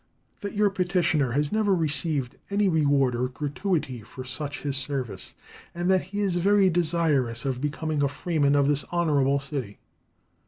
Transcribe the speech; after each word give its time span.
that 0.39 0.53
your 0.55 0.71
petitioner 0.71 1.33
has 1.33 1.51
never 1.51 1.75
received 1.75 2.35
any 2.49 2.67
reward 2.67 3.13
or 3.13 3.27
gratuity 3.27 4.01
for 4.01 4.25
such 4.25 4.61
his 4.63 4.75
service, 4.75 5.35
that 5.75 6.01
he 6.01 6.21
is 6.21 6.37
very 6.37 6.71
desirous 6.71 7.45
of 7.45 7.61
becoming 7.61 8.01
a 8.01 8.07
freeman 8.07 8.55
of 8.55 8.67
this 8.67 8.83
honourable 8.91 9.37
city. 9.39 9.77